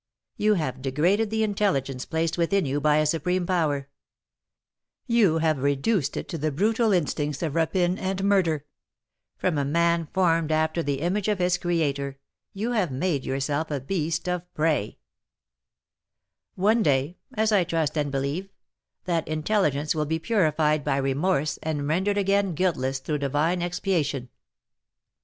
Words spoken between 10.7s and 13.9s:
the image of his Creator, you have made yourself a